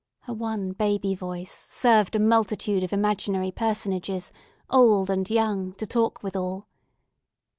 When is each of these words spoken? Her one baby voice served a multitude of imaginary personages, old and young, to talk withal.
Her 0.21 0.33
one 0.33 0.71
baby 0.71 1.13
voice 1.13 1.51
served 1.53 2.15
a 2.15 2.19
multitude 2.19 2.83
of 2.83 2.91
imaginary 2.91 3.51
personages, 3.51 4.31
old 4.67 5.11
and 5.11 5.29
young, 5.29 5.73
to 5.73 5.85
talk 5.85 6.23
withal. 6.23 6.65